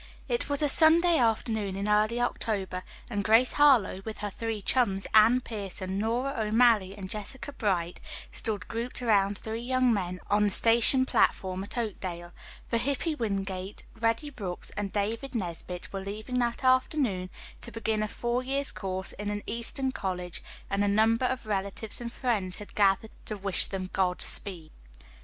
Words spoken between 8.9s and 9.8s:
around three